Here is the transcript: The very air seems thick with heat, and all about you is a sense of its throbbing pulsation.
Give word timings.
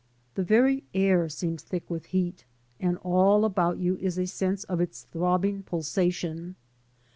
The 0.33 0.41
very 0.41 0.83
air 0.95 1.29
seems 1.29 1.61
thick 1.61 1.87
with 1.87 2.05
heat, 2.05 2.43
and 2.79 2.97
all 3.03 3.45
about 3.45 3.77
you 3.77 3.97
is 3.97 4.17
a 4.17 4.25
sense 4.25 4.63
of 4.63 4.81
its 4.81 5.03
throbbing 5.11 5.61
pulsation. 5.61 6.55